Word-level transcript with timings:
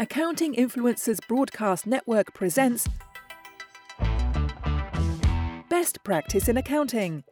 Accounting 0.00 0.54
Influencers 0.54 1.18
Broadcast 1.26 1.84
Network 1.84 2.32
presents 2.32 2.88
Best 5.68 6.04
Practice 6.04 6.48
in 6.48 6.56
Accounting. 6.56 7.24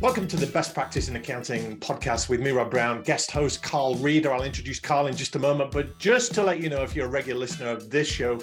Welcome 0.00 0.26
to 0.26 0.36
the 0.36 0.50
Best 0.52 0.74
Practice 0.74 1.08
in 1.08 1.14
Accounting 1.14 1.78
podcast 1.78 2.28
with 2.28 2.40
me, 2.40 2.50
Rob 2.50 2.72
Brown, 2.72 3.02
guest 3.02 3.30
host 3.30 3.62
Carl 3.62 3.94
Reader. 3.94 4.32
I'll 4.32 4.42
introduce 4.42 4.80
Carl 4.80 5.06
in 5.06 5.14
just 5.14 5.36
a 5.36 5.38
moment, 5.38 5.70
but 5.70 5.96
just 6.00 6.34
to 6.34 6.42
let 6.42 6.60
you 6.60 6.68
know, 6.68 6.82
if 6.82 6.96
you're 6.96 7.06
a 7.06 7.08
regular 7.08 7.38
listener 7.38 7.68
of 7.68 7.88
this 7.88 8.08
show, 8.08 8.40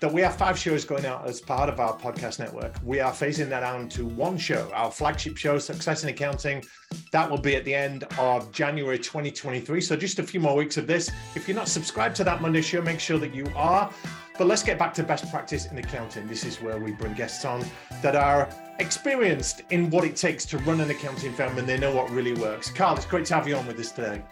that 0.00 0.12
we 0.12 0.20
have 0.20 0.36
five 0.36 0.58
shows 0.58 0.84
going 0.84 1.06
out 1.06 1.26
as 1.26 1.40
part 1.40 1.68
of 1.68 1.80
our 1.80 1.96
podcast 1.96 2.38
network. 2.38 2.74
We 2.84 3.00
are 3.00 3.12
phasing 3.12 3.48
that 3.48 3.62
out 3.62 3.90
to 3.92 4.04
one 4.04 4.36
show, 4.38 4.70
our 4.74 4.90
flagship 4.90 5.36
show, 5.36 5.58
Success 5.58 6.02
in 6.02 6.10
Accounting. 6.10 6.64
That 7.12 7.30
will 7.30 7.38
be 7.38 7.56
at 7.56 7.64
the 7.64 7.74
end 7.74 8.04
of 8.18 8.52
January 8.52 8.98
2023. 8.98 9.80
So 9.80 9.96
just 9.96 10.18
a 10.18 10.22
few 10.22 10.40
more 10.40 10.56
weeks 10.56 10.76
of 10.76 10.86
this. 10.86 11.10
If 11.34 11.48
you're 11.48 11.56
not 11.56 11.68
subscribed 11.68 12.16
to 12.16 12.24
that 12.24 12.42
Monday 12.42 12.62
show, 12.62 12.82
make 12.82 13.00
sure 13.00 13.18
that 13.18 13.34
you 13.34 13.46
are. 13.54 13.90
But 14.38 14.46
let's 14.48 14.62
get 14.62 14.78
back 14.78 14.92
to 14.94 15.02
best 15.02 15.30
practice 15.30 15.66
in 15.66 15.78
accounting. 15.78 16.26
This 16.26 16.44
is 16.44 16.60
where 16.60 16.78
we 16.78 16.92
bring 16.92 17.14
guests 17.14 17.44
on 17.44 17.64
that 18.02 18.14
are 18.14 18.48
experienced 18.78 19.62
in 19.70 19.88
what 19.88 20.04
it 20.04 20.14
takes 20.14 20.44
to 20.46 20.58
run 20.58 20.80
an 20.80 20.90
accounting 20.90 21.32
firm 21.32 21.56
and 21.56 21.66
they 21.66 21.78
know 21.78 21.94
what 21.94 22.10
really 22.10 22.34
works. 22.34 22.70
Carl, 22.70 22.96
it's 22.96 23.06
great 23.06 23.24
to 23.26 23.34
have 23.34 23.48
you 23.48 23.56
on 23.56 23.66
with 23.66 23.78
us 23.80 23.92
today. 23.92 24.22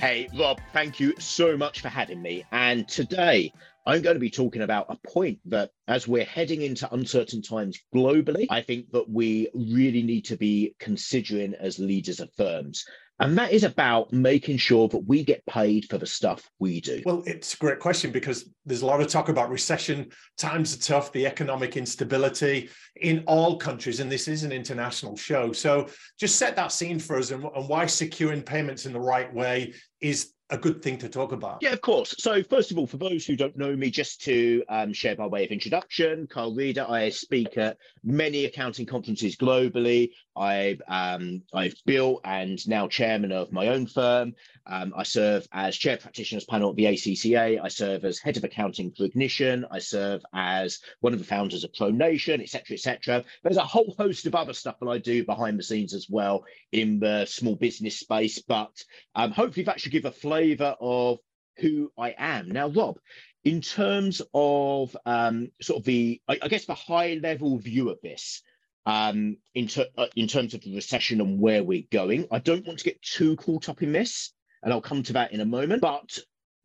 Hey, 0.00 0.28
Rob, 0.34 0.58
thank 0.72 0.98
you 0.98 1.12
so 1.18 1.58
much 1.58 1.80
for 1.80 1.90
having 1.90 2.22
me. 2.22 2.46
And 2.52 2.88
today 2.88 3.52
I'm 3.90 4.02
going 4.02 4.14
to 4.14 4.20
be 4.20 4.30
talking 4.30 4.62
about 4.62 4.86
a 4.88 5.08
point 5.08 5.40
that, 5.46 5.70
as 5.88 6.06
we're 6.06 6.24
heading 6.24 6.62
into 6.62 6.92
uncertain 6.94 7.42
times 7.42 7.80
globally, 7.92 8.46
I 8.48 8.62
think 8.62 8.92
that 8.92 9.10
we 9.10 9.48
really 9.52 10.04
need 10.04 10.26
to 10.26 10.36
be 10.36 10.76
considering 10.78 11.54
as 11.54 11.80
leaders 11.80 12.20
of 12.20 12.32
firms. 12.36 12.84
And 13.18 13.36
that 13.36 13.52
is 13.52 13.64
about 13.64 14.12
making 14.12 14.58
sure 14.58 14.88
that 14.88 15.06
we 15.06 15.24
get 15.24 15.44
paid 15.44 15.86
for 15.90 15.98
the 15.98 16.06
stuff 16.06 16.48
we 16.60 16.80
do. 16.80 17.02
Well, 17.04 17.24
it's 17.26 17.52
a 17.54 17.56
great 17.56 17.80
question 17.80 18.12
because 18.12 18.48
there's 18.64 18.82
a 18.82 18.86
lot 18.86 19.00
of 19.00 19.08
talk 19.08 19.28
about 19.28 19.50
recession. 19.50 20.10
Times 20.38 20.74
are 20.74 20.80
tough, 20.80 21.10
the 21.12 21.26
economic 21.26 21.76
instability 21.76 22.70
in 22.96 23.24
all 23.26 23.58
countries, 23.58 23.98
and 23.98 24.10
this 24.10 24.28
is 24.28 24.44
an 24.44 24.52
international 24.52 25.16
show. 25.16 25.52
So 25.52 25.88
just 26.18 26.36
set 26.36 26.54
that 26.56 26.70
scene 26.70 27.00
for 27.00 27.18
us 27.18 27.32
and, 27.32 27.44
and 27.44 27.68
why 27.68 27.86
securing 27.86 28.42
payments 28.42 28.86
in 28.86 28.92
the 28.92 29.00
right 29.00 29.32
way 29.34 29.74
is 30.00 30.32
a 30.50 30.58
good 30.58 30.82
thing 30.82 30.98
to 30.98 31.08
talk 31.08 31.32
about. 31.32 31.58
Yeah, 31.60 31.72
of 31.72 31.80
course. 31.80 32.14
So, 32.18 32.42
first 32.42 32.70
of 32.70 32.78
all, 32.78 32.86
for 32.86 32.96
those 32.96 33.24
who 33.24 33.36
don't 33.36 33.56
know 33.56 33.74
me, 33.74 33.90
just 33.90 34.20
to 34.22 34.64
um, 34.68 34.92
share 34.92 35.16
by 35.16 35.26
way 35.26 35.44
of 35.44 35.50
introduction, 35.50 36.26
Carl 36.26 36.54
Reader, 36.54 36.86
I 36.88 37.10
speak 37.10 37.56
at 37.56 37.78
many 38.02 38.44
accounting 38.44 38.86
conferences 38.86 39.36
globally. 39.36 40.10
I've 40.36 40.80
um, 40.88 41.42
I've 41.52 41.74
built 41.86 42.20
and 42.24 42.66
now 42.68 42.88
chairman 42.88 43.32
of 43.32 43.52
my 43.52 43.68
own 43.68 43.86
firm. 43.86 44.34
Um, 44.66 44.92
I 44.96 45.02
serve 45.02 45.46
as 45.52 45.76
chair 45.76 45.96
practitioners 45.96 46.44
panel 46.44 46.70
at 46.70 46.76
the 46.76 46.84
ACCA. 46.84 47.60
I 47.62 47.68
serve 47.68 48.04
as 48.04 48.18
head 48.18 48.36
of 48.36 48.44
accounting 48.44 48.92
for 48.92 49.04
Ignition. 49.04 49.66
I 49.70 49.80
serve 49.80 50.22
as 50.32 50.78
one 51.00 51.12
of 51.12 51.18
the 51.18 51.24
founders 51.24 51.64
of 51.64 51.72
ProNation, 51.72 52.40
etc., 52.40 52.74
etc. 52.74 53.24
There's 53.42 53.56
a 53.56 53.64
whole 53.64 53.94
host 53.98 54.26
of 54.26 54.34
other 54.34 54.52
stuff 54.52 54.78
that 54.80 54.88
I 54.88 54.98
do 54.98 55.24
behind 55.24 55.58
the 55.58 55.62
scenes 55.62 55.92
as 55.94 56.06
well 56.08 56.44
in 56.72 57.00
the 57.00 57.26
small 57.26 57.56
business 57.56 57.98
space. 57.98 58.40
But 58.40 58.84
um, 59.14 59.32
hopefully 59.32 59.64
that 59.64 59.80
should 59.80 59.92
give 59.92 60.04
a 60.04 60.10
flavour 60.40 60.74
of 60.80 61.18
who 61.58 61.92
I 61.98 62.14
am. 62.16 62.50
Now, 62.50 62.68
Rob, 62.68 62.98
in 63.44 63.60
terms 63.60 64.22
of 64.32 64.96
um, 65.04 65.50
sort 65.60 65.80
of 65.80 65.84
the, 65.84 66.20
I, 66.28 66.38
I 66.42 66.48
guess, 66.48 66.64
the 66.64 66.74
high 66.74 67.20
level 67.22 67.58
view 67.58 67.90
of 67.90 67.98
this 68.02 68.42
um, 68.86 69.36
in, 69.54 69.68
ter- 69.68 69.88
uh, 69.98 70.06
in 70.16 70.28
terms 70.28 70.54
of 70.54 70.62
the 70.62 70.74
recession 70.74 71.20
and 71.20 71.38
where 71.40 71.62
we're 71.62 71.84
going. 71.92 72.26
I 72.30 72.38
don't 72.38 72.66
want 72.66 72.78
to 72.78 72.84
get 72.84 73.02
too 73.02 73.36
caught 73.36 73.68
up 73.68 73.82
in 73.82 73.92
this, 73.92 74.32
and 74.62 74.72
I'll 74.72 74.80
come 74.80 75.02
to 75.04 75.12
that 75.14 75.32
in 75.32 75.40
a 75.40 75.44
moment. 75.46 75.82
But 75.82 76.18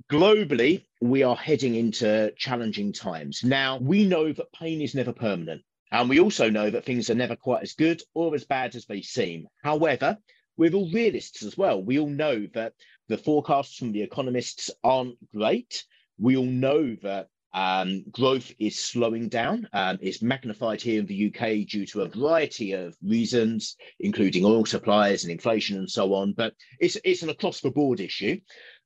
globally, 0.09 0.85
we 1.01 1.23
are 1.23 1.35
heading 1.35 1.75
into 1.75 2.31
challenging 2.37 2.93
times. 2.93 3.41
Now, 3.43 3.77
we 3.77 4.05
know 4.05 4.31
that 4.31 4.53
pain 4.53 4.81
is 4.81 4.95
never 4.95 5.11
permanent. 5.11 5.63
And 5.91 6.09
we 6.09 6.19
also 6.19 6.49
know 6.49 6.69
that 6.69 6.85
things 6.85 7.09
are 7.09 7.15
never 7.15 7.35
quite 7.35 7.63
as 7.63 7.73
good 7.73 8.01
or 8.13 8.35
as 8.35 8.45
bad 8.45 8.75
as 8.75 8.85
they 8.85 9.01
seem. 9.01 9.47
However, 9.63 10.17
we're 10.57 10.73
all 10.73 10.89
realists 10.91 11.43
as 11.43 11.57
well. 11.57 11.81
We 11.81 11.99
all 11.99 12.09
know 12.09 12.47
that 12.53 12.73
the 13.07 13.17
forecasts 13.17 13.77
from 13.77 13.91
the 13.91 14.01
economists 14.01 14.69
aren't 14.83 15.17
great. 15.31 15.85
We 16.17 16.37
all 16.37 16.45
know 16.45 16.95
that 17.03 17.27
um, 17.53 18.03
growth 18.11 18.51
is 18.59 18.77
slowing 18.77 19.29
down. 19.29 19.67
Um, 19.71 19.97
it's 20.01 20.21
magnified 20.21 20.81
here 20.81 20.99
in 20.99 21.05
the 21.05 21.27
UK 21.27 21.65
due 21.67 21.85
to 21.87 22.01
a 22.01 22.09
variety 22.09 22.73
of 22.73 22.97
reasons, 23.01 23.77
including 23.99 24.43
oil 24.43 24.65
supplies 24.65 25.23
and 25.23 25.31
inflation 25.31 25.77
and 25.77 25.89
so 25.89 26.13
on. 26.13 26.33
But 26.33 26.53
it's 26.79 26.97
it's 27.05 27.23
an 27.23 27.29
across 27.29 27.61
the 27.61 27.71
board 27.71 28.01
issue, 28.01 28.41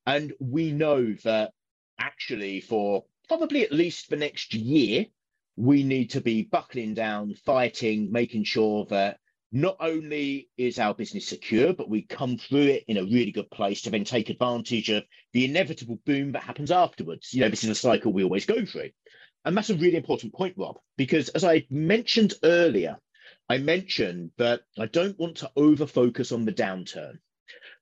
and 0.06 0.34
we 0.40 0.72
know 0.72 1.14
that 1.24 1.52
actually 2.00 2.62
for 2.62 3.06
probably 3.28 3.64
at 3.64 3.72
least 3.72 4.10
the 4.10 4.18
next 4.18 4.54
year, 4.54 5.06
we 5.56 5.84
need 5.84 6.12
to 6.12 6.22
be 6.22 6.44
buckling 6.44 6.94
down, 6.94 7.34
fighting, 7.46 8.12
making 8.12 8.44
sure 8.44 8.86
that 8.86 9.20
not 9.52 9.78
only 9.80 10.50
is 10.58 10.78
our 10.78 10.94
business 10.94 11.28
secure, 11.28 11.74
but 11.74 11.90
we 11.90 12.04
come 12.04 12.38
through 12.38 12.68
it 12.68 12.84
in 12.88 12.98
a 12.98 13.04
really 13.04 13.32
good 13.32 13.50
place 13.50 13.82
to 13.82 13.90
then 13.90 14.04
take 14.04 14.30
advantage 14.30 14.90
of 14.90 15.04
the 15.34 15.46
inevitable 15.46 16.00
boom 16.06 16.32
that 16.34 16.44
happens 16.44 16.72
afterwards. 16.72 17.34
You 17.34 17.42
know, 17.42 17.50
this 17.50 17.64
is 17.64 17.70
a 17.70 17.76
cycle 17.76 18.14
we 18.14 18.24
always 18.24 18.46
go 18.46 18.64
through. 18.66 18.92
And 19.46 19.58
that's 19.58 19.72
a 19.72 19.76
really 19.76 19.96
important 19.96 20.34
point, 20.34 20.56
Rob, 20.58 20.78
because 20.98 21.30
as 21.30 21.44
I 21.44 21.66
mentioned 21.70 22.36
earlier, 22.44 22.98
I 23.48 23.58
mentioned 23.58 24.32
that 24.38 24.62
I 24.78 24.86
don't 24.86 25.18
want 25.18 25.38
to 25.38 25.52
over 25.56 25.88
focus 25.88 26.32
on 26.32 26.46
the 26.46 26.52
downturn. 26.52 27.18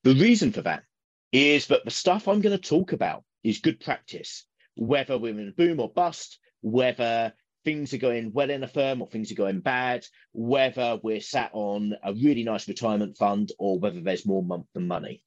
The 0.04 0.16
reason 0.16 0.54
for 0.54 0.62
that 0.62 0.84
is 1.34 1.68
that 1.68 1.84
the 1.84 1.92
stuff 1.92 2.28
I'm 2.28 2.40
going 2.42 2.58
to 2.58 2.70
talk 2.70 2.94
about 2.94 3.24
is 3.44 3.60
good 3.60 3.82
practice, 3.82 4.46
whether 4.76 5.18
we're 5.18 5.38
in 5.38 5.50
a 5.50 5.52
boom 5.52 5.82
or 5.82 5.90
bust, 5.90 6.40
whether 6.62 7.34
things 7.68 7.94
are 7.94 7.98
going 7.98 8.32
well 8.32 8.50
in 8.50 8.64
a 8.64 8.68
firm 8.68 9.02
or 9.02 9.08
things 9.10 9.30
are 9.30 9.36
going 9.36 9.60
bad, 9.60 10.06
whether 10.32 10.98
we're 11.04 11.20
sat 11.20 11.50
on 11.52 11.94
a 12.02 12.14
really 12.14 12.44
nice 12.44 12.66
retirement 12.66 13.18
fund 13.18 13.52
or 13.60 13.78
whether 13.78 14.00
there's 14.00 14.26
more 14.26 14.42
month 14.42 14.68
than 14.74 14.88
money. 14.88 15.22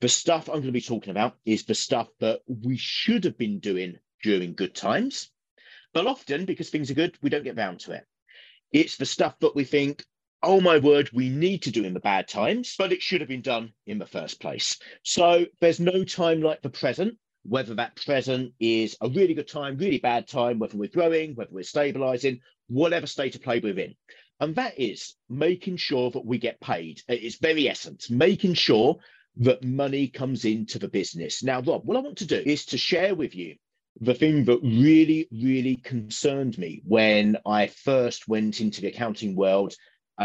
The 0.00 0.08
stuff 0.08 0.48
I'm 0.48 0.58
going 0.62 0.66
to 0.66 0.70
be 0.72 0.80
talking 0.80 1.10
about 1.10 1.34
is 1.44 1.64
the 1.64 1.74
stuff 1.74 2.06
that 2.20 2.38
we 2.46 2.76
should 2.76 3.24
have 3.24 3.36
been 3.36 3.58
doing 3.58 3.98
during 4.22 4.54
good 4.54 4.76
times, 4.76 5.32
but 5.92 6.06
often 6.06 6.44
because 6.44 6.70
things 6.70 6.88
are 6.88 6.94
good, 6.94 7.18
we 7.20 7.30
don't 7.30 7.42
get 7.42 7.56
round 7.56 7.80
to 7.80 7.90
it. 7.90 8.06
It's 8.70 8.96
the 8.96 9.04
stuff 9.04 9.36
that 9.40 9.56
we 9.56 9.64
think, 9.64 10.04
oh 10.40 10.60
my 10.60 10.78
word, 10.78 11.10
we 11.12 11.30
need 11.30 11.62
to 11.62 11.72
do 11.72 11.82
in 11.82 11.94
the 11.94 12.00
bad 12.00 12.28
times, 12.28 12.76
but 12.78 12.92
it 12.92 13.02
should 13.02 13.22
have 13.22 13.28
been 13.28 13.42
done 13.42 13.72
in 13.88 13.98
the 13.98 14.06
first 14.06 14.40
place. 14.40 14.78
So 15.02 15.46
there's 15.60 15.80
no 15.80 16.04
time 16.04 16.42
like 16.42 16.62
the 16.62 16.70
present 16.70 17.18
whether 17.44 17.74
that 17.74 17.96
present 17.96 18.52
is 18.60 18.96
a 19.00 19.08
really 19.08 19.34
good 19.34 19.48
time, 19.48 19.76
really 19.76 19.98
bad 19.98 20.28
time, 20.28 20.58
whether 20.58 20.76
we're 20.76 20.88
growing, 20.88 21.34
whether 21.34 21.52
we're 21.52 21.62
stabilizing, 21.62 22.40
whatever 22.68 23.06
state 23.06 23.34
of 23.34 23.42
play 23.42 23.58
we're 23.58 23.78
in. 23.78 23.94
And 24.40 24.54
that 24.56 24.78
is 24.78 25.14
making 25.28 25.76
sure 25.76 26.10
that 26.10 26.24
we 26.24 26.38
get 26.38 26.60
paid. 26.60 27.00
It's 27.08 27.38
very 27.38 27.68
essence, 27.68 28.10
making 28.10 28.54
sure 28.54 28.98
that 29.36 29.64
money 29.64 30.08
comes 30.08 30.44
into 30.44 30.78
the 30.78 30.88
business. 30.88 31.42
Now, 31.42 31.60
Rob, 31.60 31.82
what 31.84 31.96
I 31.96 32.00
want 32.00 32.18
to 32.18 32.26
do 32.26 32.42
is 32.44 32.66
to 32.66 32.78
share 32.78 33.14
with 33.14 33.34
you 33.34 33.56
the 34.00 34.14
thing 34.14 34.44
that 34.46 34.60
really, 34.62 35.28
really 35.30 35.76
concerned 35.76 36.58
me 36.58 36.82
when 36.84 37.36
I 37.46 37.66
first 37.66 38.26
went 38.26 38.60
into 38.60 38.80
the 38.80 38.88
accounting 38.88 39.36
world 39.36 39.74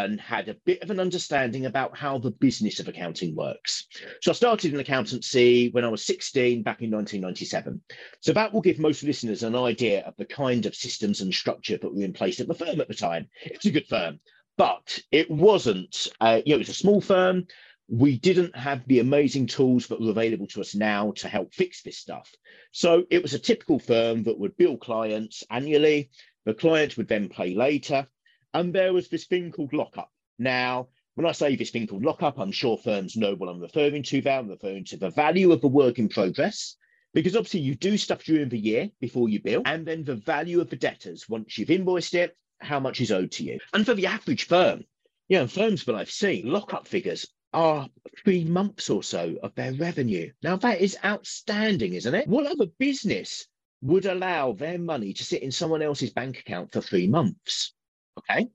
and 0.06 0.20
had 0.20 0.50
a 0.50 0.56
bit 0.66 0.82
of 0.82 0.90
an 0.90 1.00
understanding 1.00 1.66
about 1.66 1.98
how 1.98 2.18
the 2.18 2.32
business 2.32 2.80
of 2.80 2.88
accounting 2.88 3.36
works. 3.36 3.88
So 4.22 4.32
I 4.32 4.34
started 4.34 4.74
in 4.74 4.80
accountancy 4.80 5.70
when 5.70 5.84
I 5.84 5.90
was 5.90 6.06
16 6.06 6.64
back 6.64 6.82
in 6.82 6.92
1997. 6.92 7.82
So 8.22 8.34
that 8.34 8.54
will 8.54 8.62
give 8.62 8.80
most 8.80 9.04
listeners 9.04 9.44
an 9.44 9.56
idea 9.56 10.02
of 10.02 10.16
the 10.18 10.26
kind 10.26 10.66
of 10.66 10.76
systems 10.76 11.22
and 11.22 11.34
structure 11.34 11.78
that 11.78 11.94
were 11.94 12.04
in 12.04 12.14
place 12.14 12.40
at 12.40 12.48
the 12.48 12.54
firm 12.54 12.82
at 12.82 12.88
the 12.88 12.94
time. 12.94 13.28
It's 13.44 13.66
a 13.66 13.72
good 13.72 13.88
firm, 13.88 14.20
but 14.58 15.00
it 15.12 15.30
wasn't, 15.30 16.08
uh, 16.20 16.42
you 16.46 16.52
know, 16.52 16.56
it 16.56 16.60
was 16.60 16.70
a 16.70 16.74
small 16.74 17.02
firm. 17.02 17.48
We 17.90 18.18
didn't 18.18 18.56
have 18.56 18.86
the 18.88 19.00
amazing 19.00 19.48
tools 19.48 19.88
that 19.88 20.02
were 20.02 20.10
available 20.10 20.48
to 20.48 20.62
us 20.62 20.76
now 20.76 21.12
to 21.18 21.30
help 21.30 21.54
fix 21.54 21.82
this 21.82 21.98
stuff. 21.98 22.30
So 22.72 23.06
it 23.10 23.22
was 23.22 23.34
a 23.34 23.40
typical 23.40 23.80
firm 23.80 24.24
that 24.24 24.38
would 24.38 24.58
bill 24.58 24.78
clients 24.78 25.44
annually. 25.50 26.10
The 26.46 26.54
clients 26.54 26.98
would 26.98 27.08
then 27.08 27.30
pay 27.30 27.56
later 27.56 28.08
And 28.54 28.74
there 28.74 28.94
was 28.94 29.10
this 29.10 29.26
thing 29.26 29.52
called 29.52 29.74
lockup. 29.74 30.12
Now, 30.40 30.88
when 31.16 31.26
I 31.26 31.32
say 31.32 31.56
this 31.56 31.72
thing 31.72 31.88
called 31.88 32.04
lockup, 32.04 32.38
I'm 32.38 32.52
sure 32.52 32.78
firms 32.78 33.18
know 33.18 33.36
what 33.36 33.50
I'm 33.50 33.60
referring 33.60 34.04
to 34.04 34.22
there. 34.22 34.40
I'm 34.40 34.50
referring 34.50 34.86
to 34.86 34.98
the 34.98 35.10
value 35.10 35.52
of 35.52 35.62
the 35.62 35.68
work 35.68 36.00
in 36.00 36.10
progress, 36.10 36.76
because 37.14 37.36
obviously 37.36 37.62
you 37.62 37.76
do 37.76 37.98
stuff 37.98 38.24
during 38.24 38.50
the 38.50 38.60
year 38.60 38.90
before 39.00 39.28
you 39.28 39.42
bill, 39.42 39.64
and 39.66 39.86
then 39.86 40.04
the 40.04 40.16
value 40.16 40.62
of 40.62 40.70
the 40.70 40.76
debtors 40.76 41.28
once 41.28 41.58
you've 41.58 41.72
invoiced 41.72 42.14
it, 42.14 42.38
how 42.60 42.80
much 42.80 43.02
is 43.02 43.12
owed 43.12 43.32
to 43.32 43.44
you. 43.44 43.60
And 43.74 43.86
for 43.86 43.94
the 43.94 44.06
average 44.08 44.46
firm, 44.46 44.84
you 45.28 45.40
know, 45.40 45.48
firms 45.48 45.86
that 45.86 45.96
I've 45.96 46.12
seen, 46.12 46.48
lockup 46.48 46.88
figures 46.88 47.26
are 47.54 47.88
three 48.24 48.44
months 48.44 48.90
or 48.90 49.02
so 49.04 49.36
of 49.42 49.56
their 49.56 49.74
revenue. 49.74 50.32
Now, 50.44 50.58
that 50.58 50.82
is 50.82 50.98
outstanding, 51.04 51.94
isn't 51.94 52.14
it? 52.14 52.28
What 52.28 52.46
other 52.46 52.68
business 52.78 53.48
would 53.82 54.06
allow 54.06 54.54
their 54.54 54.78
money 54.78 55.14
to 55.14 55.24
sit 55.24 55.42
in 55.42 55.52
someone 55.52 55.82
else's 55.82 56.12
bank 56.12 56.40
account 56.40 56.72
for 56.72 56.82
three 56.82 57.08
months? 57.08 57.74
Okay. 58.18 58.50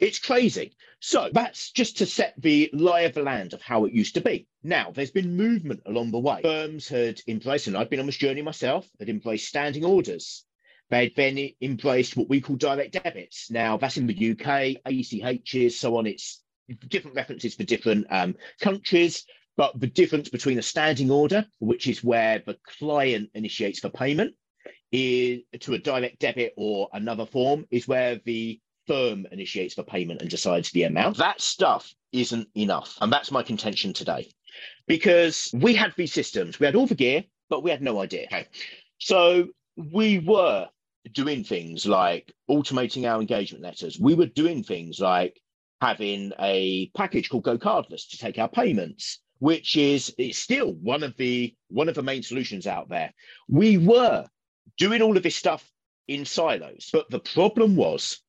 It's 0.00 0.18
crazy. 0.18 0.76
So 1.00 1.28
that's 1.32 1.70
just 1.72 1.98
to 1.98 2.06
set 2.06 2.34
the 2.38 2.70
lie 2.72 3.02
of 3.02 3.14
the 3.14 3.22
land 3.22 3.52
of 3.52 3.60
how 3.60 3.84
it 3.84 3.92
used 3.92 4.14
to 4.14 4.20
be. 4.20 4.46
Now, 4.62 4.90
there's 4.92 5.10
been 5.10 5.36
movement 5.36 5.82
along 5.86 6.12
the 6.12 6.18
way. 6.18 6.40
Firms 6.42 6.88
had 6.88 7.20
embraced, 7.26 7.66
and 7.66 7.76
I've 7.76 7.90
been 7.90 8.00
on 8.00 8.06
this 8.06 8.16
journey 8.16 8.42
myself, 8.42 8.88
had 8.98 9.08
embraced 9.08 9.48
standing 9.48 9.84
orders. 9.84 10.44
They'd 10.90 11.16
then 11.16 11.50
embraced 11.60 12.16
what 12.16 12.28
we 12.28 12.40
call 12.40 12.56
direct 12.56 12.92
debits. 12.92 13.50
Now, 13.50 13.76
that's 13.76 13.96
in 13.96 14.06
the 14.06 14.30
UK, 14.30 14.82
ACHs, 14.86 15.72
so 15.72 15.96
on. 15.96 16.06
It's 16.06 16.42
different 16.88 17.16
references 17.16 17.54
for 17.54 17.64
different 17.64 18.06
um, 18.10 18.36
countries. 18.60 19.24
But 19.56 19.78
the 19.78 19.86
difference 19.86 20.28
between 20.28 20.58
a 20.58 20.62
standing 20.62 21.10
order, 21.10 21.46
which 21.58 21.86
is 21.86 22.02
where 22.02 22.42
the 22.44 22.58
client 22.78 23.30
initiates 23.34 23.80
the 23.80 23.90
payment, 23.90 24.34
is 24.90 25.42
to 25.60 25.74
a 25.74 25.78
direct 25.78 26.18
debit 26.20 26.54
or 26.56 26.88
another 26.92 27.26
form, 27.26 27.66
is 27.70 27.86
where 27.86 28.20
the 28.24 28.60
firm 28.86 29.26
initiates 29.32 29.74
the 29.74 29.84
payment 29.84 30.20
and 30.20 30.30
decides 30.30 30.70
the 30.70 30.84
amount. 30.84 31.16
That 31.18 31.40
stuff 31.40 31.94
isn't 32.12 32.48
enough. 32.56 32.96
And 33.00 33.12
that's 33.12 33.30
my 33.30 33.42
contention 33.42 33.92
today. 33.92 34.30
Because 34.86 35.50
we 35.54 35.74
had 35.74 35.94
these 35.96 36.12
systems, 36.12 36.60
we 36.60 36.66
had 36.66 36.76
all 36.76 36.86
the 36.86 36.94
gear, 36.94 37.24
but 37.48 37.62
we 37.62 37.70
had 37.70 37.82
no 37.82 38.00
idea. 38.00 38.26
Okay. 38.26 38.46
So 38.98 39.48
we 39.76 40.18
were 40.18 40.68
doing 41.12 41.44
things 41.44 41.86
like 41.86 42.32
automating 42.48 43.10
our 43.10 43.20
engagement 43.20 43.62
letters. 43.62 43.98
We 43.98 44.14
were 44.14 44.26
doing 44.26 44.62
things 44.62 45.00
like 45.00 45.40
having 45.80 46.32
a 46.40 46.90
package 46.96 47.28
called 47.28 47.44
GoCardless 47.44 48.08
to 48.10 48.18
take 48.18 48.38
our 48.38 48.48
payments, 48.48 49.20
which 49.38 49.76
is 49.76 50.14
it's 50.18 50.38
still 50.38 50.72
one 50.74 51.02
of 51.02 51.16
the 51.16 51.54
one 51.68 51.88
of 51.88 51.94
the 51.94 52.02
main 52.02 52.22
solutions 52.22 52.66
out 52.66 52.88
there. 52.88 53.12
We 53.48 53.78
were 53.78 54.26
doing 54.78 55.02
all 55.02 55.16
of 55.16 55.22
this 55.22 55.36
stuff 55.36 55.68
in 56.08 56.24
silos, 56.24 56.90
but 56.92 57.10
the 57.10 57.20
problem 57.20 57.76
was 57.76 58.20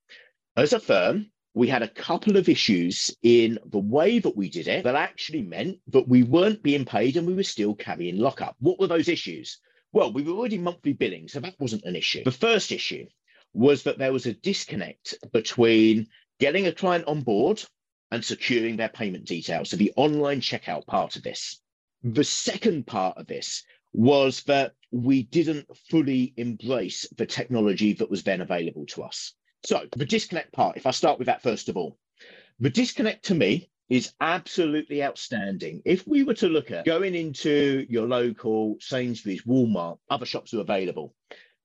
as 0.55 0.73
a 0.73 0.79
firm, 0.79 1.31
we 1.53 1.67
had 1.67 1.81
a 1.81 1.87
couple 1.87 2.37
of 2.37 2.49
issues 2.49 3.15
in 3.23 3.57
the 3.65 3.79
way 3.79 4.19
that 4.19 4.35
we 4.35 4.49
did 4.49 4.67
it 4.67 4.83
that 4.83 4.95
actually 4.95 5.41
meant 5.41 5.79
that 5.87 6.07
we 6.07 6.23
weren't 6.23 6.61
being 6.61 6.85
paid 6.85 7.15
and 7.15 7.25
we 7.25 7.33
were 7.33 7.43
still 7.43 7.73
carrying 7.73 8.17
lockup. 8.17 8.55
What 8.59 8.79
were 8.79 8.87
those 8.87 9.07
issues? 9.07 9.59
Well, 9.93 10.11
we 10.11 10.23
were 10.23 10.33
already 10.33 10.57
monthly 10.57 10.91
billing, 10.93 11.29
so 11.29 11.39
that 11.39 11.55
wasn't 11.59 11.85
an 11.85 11.95
issue. 11.95 12.23
The 12.25 12.31
first 12.31 12.73
issue 12.73 13.05
was 13.53 13.83
that 13.83 13.97
there 13.97 14.11
was 14.11 14.25
a 14.25 14.33
disconnect 14.33 15.15
between 15.31 16.07
getting 16.39 16.67
a 16.67 16.73
client 16.73 17.07
on 17.07 17.21
board 17.21 17.63
and 18.11 18.23
securing 18.23 18.75
their 18.75 18.89
payment 18.89 19.25
details. 19.25 19.69
So 19.69 19.77
the 19.77 19.93
online 19.95 20.41
checkout 20.41 20.85
part 20.85 21.15
of 21.15 21.23
this. 21.23 21.61
The 22.03 22.25
second 22.25 22.85
part 22.85 23.17
of 23.17 23.27
this 23.27 23.63
was 23.93 24.43
that 24.43 24.73
we 24.91 25.23
didn't 25.23 25.67
fully 25.89 26.33
embrace 26.35 27.07
the 27.17 27.25
technology 27.25 27.93
that 27.93 28.09
was 28.09 28.23
then 28.23 28.41
available 28.41 28.85
to 28.87 29.03
us. 29.03 29.33
So 29.65 29.87
the 29.95 30.05
disconnect 30.05 30.51
part, 30.53 30.77
if 30.77 30.85
I 30.85 30.91
start 30.91 31.17
with 31.17 31.25
that 31.25 31.41
first 31.41 31.69
of 31.69 31.77
all, 31.77 31.97
the 32.59 32.69
disconnect 32.69 33.25
to 33.25 33.35
me 33.35 33.71
is 33.89 34.13
absolutely 34.21 35.03
outstanding. 35.03 35.81
If 35.85 36.07
we 36.07 36.23
were 36.23 36.35
to 36.35 36.47
look 36.49 36.69
at 36.69 36.85
going 36.85 37.15
into 37.15 37.85
your 37.89 38.07
local 38.07 38.77
Sainsbury's, 38.79 39.41
Walmart, 39.41 39.97
other 40.09 40.25
shops 40.27 40.53
are 40.53 40.61
available, 40.61 41.15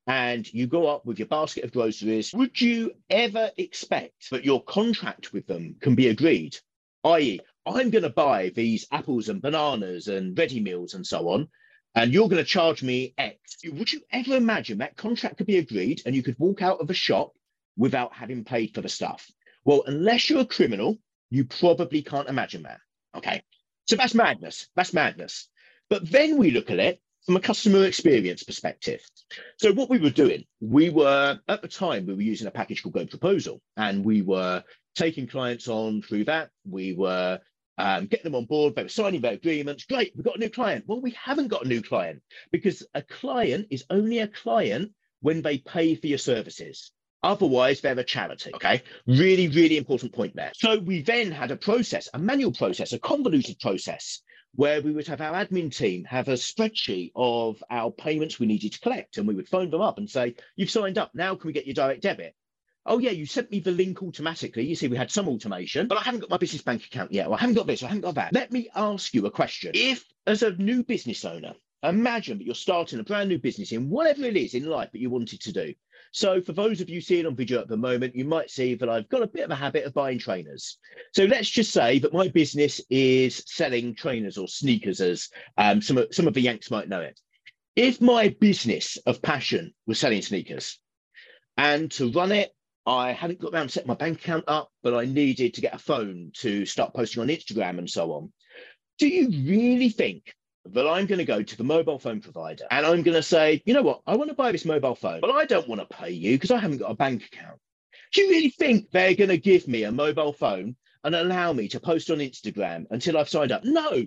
and 0.07 0.51
you 0.53 0.67
go 0.67 0.87
up 0.87 1.05
with 1.05 1.19
your 1.19 1.29
basket 1.29 1.65
of 1.65 1.73
groceries, 1.73 2.33
would 2.33 2.59
you 2.59 2.93
ever 3.11 3.51
expect 3.59 4.31
that 4.31 4.47
your 4.47 4.65
contract 4.65 5.35
with 5.35 5.47
them 5.47 5.77
can 5.81 5.95
be 5.95 6.09
agreed? 6.09 6.57
I.e., 7.05 7.41
I'm 7.67 7.91
going 7.91 8.05
to 8.05 8.11
buy 8.11 8.49
these 8.49 8.87
apples 8.91 9.29
and 9.29 9.43
bananas 9.43 10.09
and 10.09 10.37
ready 10.39 10.61
meals 10.61 10.95
and 10.95 11.07
so 11.07 11.29
on, 11.29 11.49
and 11.95 12.13
you're 12.13 12.31
going 12.31 12.43
to 12.43 12.51
charge 12.51 12.83
me 12.83 13.13
X. 13.19 13.59
Would 13.65 13.93
you 13.93 14.01
ever 14.11 14.37
imagine 14.37 14.79
that 14.79 14.97
contract 14.97 15.37
could 15.37 15.47
be 15.47 15.59
agreed 15.59 16.01
and 16.07 16.15
you 16.15 16.23
could 16.23 16.39
walk 16.39 16.63
out 16.63 16.81
of 16.81 16.89
a 16.89 16.95
shop 16.95 17.35
without 17.81 18.13
having 18.13 18.45
paid 18.45 18.75
for 18.75 18.83
the 18.83 18.89
stuff. 18.91 19.27
Well, 19.65 19.83
unless 19.87 20.29
you're 20.29 20.43
a 20.43 20.45
criminal, 20.45 20.99
you 21.31 21.47
probably 21.47 22.03
can't 22.03 22.29
imagine 22.29 22.65
that. 22.65 22.79
Okay. 23.17 23.43
So 23.87 23.97
that's 23.97 24.15
madness. 24.15 24.69
That's 24.77 24.93
madness. 24.93 25.49
But 25.89 26.09
then 26.11 26.37
we 26.37 26.51
look 26.51 26.71
at 26.71 26.79
it 26.79 27.01
from 27.25 27.37
a 27.37 27.41
customer 27.41 27.87
experience 27.87 28.43
perspective. 28.43 29.01
So 29.57 29.73
what 29.73 29.89
we 29.89 29.99
were 29.99 30.11
doing, 30.11 30.45
we 30.61 30.91
were 30.91 31.41
at 31.49 31.63
the 31.63 31.69
time 31.69 32.07
we 32.07 32.13
were 32.15 32.21
using 32.21 32.47
a 32.47 32.51
package 32.51 32.83
called 32.83 32.97
GoProposal, 32.97 33.61
and 33.79 34.05
we 34.05 34.21
were 34.21 34.63
taking 34.95 35.27
clients 35.27 35.67
on 35.67 36.03
through 36.03 36.25
that. 36.25 36.51
We 36.69 36.93
were 36.93 37.41
um, 37.79 38.07
getting 38.07 38.25
them 38.25 38.35
on 38.35 38.45
board. 38.45 38.75
They 38.75 38.83
were 38.83 38.91
signing 38.91 39.23
their 39.23 39.33
agreements. 39.33 39.87
Great, 39.87 40.13
we've 40.15 40.25
got 40.25 40.37
a 40.37 40.41
new 40.41 40.51
client. 40.51 40.85
Well, 40.87 41.01
we 41.01 41.13
haven't 41.13 41.49
got 41.49 41.65
a 41.65 41.69
new 41.69 41.81
client 41.81 42.21
because 42.53 42.87
a 42.95 43.01
client 43.01 43.69
is 43.71 43.87
only 43.89 44.19
a 44.19 44.29
client 44.29 44.93
when 45.23 45.41
they 45.41 45.57
pay 45.57 45.95
for 45.95 46.09
your 46.09 46.19
services. 46.19 46.93
Otherwise, 47.23 47.81
they're 47.81 47.99
a 47.99 48.05
charity. 48.05 48.51
Okay. 48.55 48.83
Really, 49.07 49.49
really 49.49 49.77
important 49.77 50.13
point 50.13 50.35
there. 50.35 50.53
So 50.55 50.79
we 50.79 51.03
then 51.03 51.31
had 51.31 51.51
a 51.51 51.57
process, 51.57 52.09
a 52.15 52.19
manual 52.19 52.53
process, 52.53 52.93
a 52.93 52.99
convoluted 52.99 53.61
process 53.61 54.23
where 54.55 54.81
we 54.81 54.91
would 54.91 55.07
have 55.07 55.21
our 55.21 55.35
admin 55.35 55.75
team 55.75 56.05
have 56.05 56.29
a 56.29 56.33
spreadsheet 56.33 57.13
of 57.15 57.63
our 57.71 57.91
payments 57.91 58.41
we 58.41 58.47
needed 58.47 58.73
to 58.73 58.81
collect. 58.81 59.19
And 59.19 59.29
we 59.29 59.35
would 59.35 59.49
phone 59.49 59.71
them 59.71 59.81
up 59.81 59.99
and 59.99 60.09
say, 60.09 60.35
You've 60.57 60.71
signed 60.71 60.99
up. 60.99 61.11
Now 61.15 61.35
can 61.35 61.49
we 61.49 61.53
get 61.53 61.67
your 61.67 61.75
direct 61.75 62.03
debit? 62.03 62.35
Oh, 62.87 62.99
yeah, 62.99 63.11
you 63.11 63.27
sent 63.27 63.51
me 63.51 63.61
the 63.61 63.71
link 63.71 64.03
automatically. 64.03 64.67
You 64.67 64.75
see, 64.75 64.89
we 64.89 64.97
had 64.97 65.11
some 65.11 65.29
automation, 65.29 65.87
but 65.87 65.99
I 65.99 66.01
haven't 66.01 66.21
got 66.21 66.31
my 66.31 66.39
business 66.39 66.63
bank 66.63 66.85
account 66.87 67.13
yet. 67.13 67.29
Or 67.29 67.35
I 67.35 67.39
haven't 67.39 67.57
got 67.57 67.67
this, 67.67 67.83
I 67.83 67.89
haven't 67.89 68.01
got 68.01 68.15
that. 68.15 68.33
Let 68.33 68.51
me 68.51 68.71
ask 68.75 69.13
you 69.13 69.27
a 69.27 69.31
question. 69.31 69.73
If, 69.75 70.03
as 70.27 70.43
a 70.43 70.53
new 70.53 70.83
business 70.83 71.25
owner, 71.27 71.53
imagine 71.83 72.39
that 72.39 72.45
you're 72.45 72.55
starting 72.55 72.99
a 72.99 73.05
brand 73.05 73.29
new 73.29 73.39
business 73.39 73.73
in 73.73 73.91
whatever 73.91 74.25
it 74.25 74.37
is 74.37 74.55
in 74.55 74.65
life 74.65 74.91
that 74.93 75.01
you 75.01 75.11
wanted 75.11 75.43
to 75.43 75.53
do, 75.53 75.75
so 76.13 76.41
for 76.41 76.53
those 76.53 76.81
of 76.81 76.91
you 76.91 77.01
seeing 77.01 77.27
on 77.27 77.37
video 77.37 77.61
at 77.61 77.69
the 77.69 77.77
moment, 77.77 78.17
you 78.17 78.25
might 78.25 78.51
see 78.51 78.75
that 78.75 78.89
I've 78.89 79.09
got 79.09 79.23
a 79.23 79.29
bit 79.29 79.45
of 79.45 79.51
a 79.51 79.57
habit 79.57 79.85
of 79.85 79.95
buying 79.95 80.19
trainers. 80.19 80.79
So 81.15 81.25
let's 81.25 81.49
just 81.49 81.73
say 81.73 82.01
that 82.01 82.13
my 82.13 82.29
business 82.29 82.81
is 82.91 83.43
selling 83.47 83.95
trainers 83.95 84.37
or 84.37 84.49
sneakers 84.49 85.01
as 85.01 85.29
um, 85.57 85.81
some, 85.81 85.99
of, 85.99 86.09
some 86.13 86.27
of 86.27 86.35
the 86.35 86.41
Yanks 86.41 86.71
might 86.71 86.89
know 86.89 87.01
it. 87.01 87.21
If 87.77 88.01
my 88.01 88.29
business 88.41 88.99
of 89.07 89.23
passion 89.23 89.73
was 89.87 90.01
selling 90.01 90.23
sneakers 90.23 90.81
and 91.57 91.91
to 91.93 92.11
run 92.11 92.33
it, 92.33 92.51
I 92.87 93.13
hadn't 93.13 93.39
got 93.41 93.55
around 93.55 93.69
to 93.69 93.73
set 93.73 93.87
my 93.87 93.95
bank 93.95 94.19
account 94.19 94.45
up, 94.49 94.71
but 94.83 94.95
I 94.95 95.05
needed 95.05 95.55
to 95.55 95.61
get 95.61 95.75
a 95.75 95.79
phone 95.79 96.33
to 96.39 96.67
start 96.67 96.93
posting 96.93 97.23
on 97.23 97.29
Instagram 97.29 97.79
and 97.79 97.89
so 97.89 98.13
on. 98.13 98.33
Do 98.99 99.07
you 99.07 99.29
really 99.29 99.91
think 99.91 100.35
that 100.67 100.87
I'm 100.87 101.07
going 101.07 101.19
to 101.19 101.25
go 101.25 101.43
to 101.43 101.57
the 101.57 101.65
mobile 101.65 101.99
phone 101.99 102.21
provider 102.21 102.65
and 102.71 102.85
I'm 102.85 103.03
going 103.03 103.17
to 103.17 103.23
say, 103.23 103.63
you 103.65 103.75
know 103.75 103.83
what, 103.83 104.03
I 104.07 104.17
want 104.17 104.31
to 104.31 104.37
buy 104.37 104.53
this 104.53 104.65
mobile 104.65 104.95
phone, 104.95 105.21
but 105.21 105.31
I 105.31 105.47
don't 105.47 105.69
want 105.69 105.81
to 105.81 105.97
pay 105.97 106.11
you 106.11 106.37
because 106.37 106.51
I 106.51 106.59
haven't 106.59 106.79
got 106.79 106.91
a 106.91 106.97
bank 106.97 107.25
account. 107.25 107.59
Do 108.13 108.23
you 108.23 108.31
really 108.31 108.51
think 108.51 108.91
they're 108.91 109.15
going 109.15 109.31
to 109.31 109.39
give 109.39 109.69
me 109.69 109.85
a 109.85 109.93
mobile 109.93 110.33
phone 110.33 110.77
and 111.05 111.15
allow 111.15 111.53
me 111.53 111.69
to 111.69 111.81
post 111.81 112.11
on 112.11 112.19
Instagram 112.19 112.87
until 112.91 113.17
I've 113.17 113.29
signed 113.29 113.53
up? 113.53 113.65
No. 113.65 114.05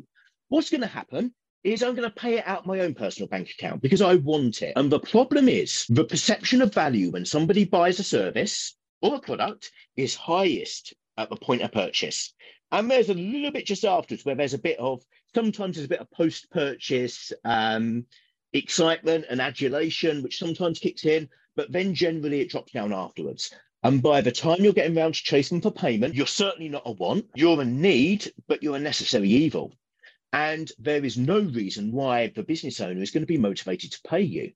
What's 0.49 0.69
going 0.69 0.81
to 0.81 0.87
happen 0.87 1.33
is 1.63 1.81
I'm 1.81 1.95
going 1.95 2.09
to 2.09 2.15
pay 2.15 2.37
it 2.37 2.47
out 2.47 2.67
my 2.67 2.81
own 2.81 2.93
personal 2.93 3.29
bank 3.29 3.49
account 3.49 3.81
because 3.81 4.01
I 4.01 4.15
want 4.15 4.61
it. 4.61 4.73
And 4.75 4.91
the 4.91 4.99
problem 4.99 5.47
is 5.47 5.85
the 5.89 6.03
perception 6.03 6.61
of 6.61 6.73
value 6.73 7.11
when 7.11 7.25
somebody 7.25 7.63
buys 7.63 7.99
a 7.99 8.03
service 8.03 8.75
or 9.01 9.15
a 9.15 9.19
product 9.19 9.71
is 9.95 10.15
highest 10.15 10.93
at 11.17 11.29
the 11.29 11.35
point 11.35 11.61
of 11.61 11.71
purchase. 11.71 12.33
And 12.71 12.89
there's 12.89 13.09
a 13.09 13.13
little 13.13 13.51
bit 13.51 13.65
just 13.65 13.85
afterwards 13.85 14.25
where 14.25 14.35
there's 14.35 14.53
a 14.53 14.59
bit 14.59 14.79
of 14.79 15.03
sometimes 15.35 15.75
there's 15.75 15.85
a 15.85 15.89
bit 15.89 15.99
of 15.99 16.11
post 16.11 16.49
purchase 16.51 17.31
um, 17.45 18.05
excitement 18.53 19.25
and 19.29 19.41
adulation, 19.41 20.23
which 20.23 20.39
sometimes 20.39 20.79
kicks 20.79 21.05
in, 21.05 21.29
but 21.55 21.71
then 21.71 21.93
generally 21.93 22.41
it 22.41 22.49
drops 22.49 22.71
down 22.71 22.93
afterwards. 22.93 23.53
And 23.83 24.01
by 24.01 24.21
the 24.21 24.31
time 24.31 24.63
you're 24.63 24.73
getting 24.73 24.97
around 24.97 25.15
to 25.15 25.23
chasing 25.23 25.61
for 25.61 25.71
payment, 25.71 26.15
you're 26.15 26.25
certainly 26.25 26.69
not 26.69 26.83
a 26.85 26.91
want, 26.91 27.25
you're 27.35 27.61
a 27.61 27.65
need, 27.65 28.31
but 28.47 28.63
you're 28.63 28.77
a 28.77 28.79
necessary 28.79 29.29
evil. 29.29 29.73
And 30.31 30.71
there 30.79 31.03
is 31.03 31.17
no 31.17 31.41
reason 31.41 31.91
why 31.91 32.27
the 32.27 32.43
business 32.43 32.79
owner 32.79 33.01
is 33.01 33.11
going 33.11 33.23
to 33.23 33.27
be 33.27 33.37
motivated 33.37 33.91
to 33.91 34.01
pay 34.07 34.21
you. 34.21 34.53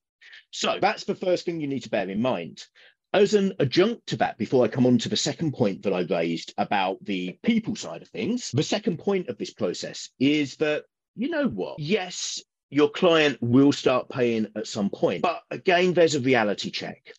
So 0.51 0.79
that's 0.81 1.03
the 1.03 1.13
first 1.13 1.45
thing 1.45 1.59
you 1.59 1.67
need 1.67 1.83
to 1.83 1.89
bear 1.89 2.09
in 2.09 2.21
mind. 2.21 2.65
As 3.13 3.33
an 3.33 3.53
adjunct 3.59 4.07
to 4.07 4.17
that, 4.17 4.37
before 4.37 4.65
I 4.65 4.67
come 4.67 4.85
on 4.85 4.97
to 4.99 5.09
the 5.09 5.15
second 5.15 5.53
point 5.53 5.83
that 5.83 5.93
I 5.93 6.01
raised 6.01 6.53
about 6.57 7.03
the 7.03 7.37
people 7.41 7.75
side 7.75 8.01
of 8.01 8.09
things, 8.09 8.51
the 8.51 8.63
second 8.63 8.99
point 8.99 9.29
of 9.29 9.37
this 9.37 9.53
process 9.53 10.09
is 10.19 10.57
that, 10.57 10.83
you 11.15 11.29
know 11.29 11.47
what? 11.47 11.79
Yes, 11.79 12.41
your 12.69 12.89
client 12.89 13.37
will 13.41 13.71
start 13.71 14.09
paying 14.09 14.47
at 14.55 14.67
some 14.67 14.89
point. 14.89 15.21
But 15.21 15.41
again, 15.49 15.93
there's 15.93 16.15
a 16.15 16.19
reality 16.19 16.69
check. 16.69 17.13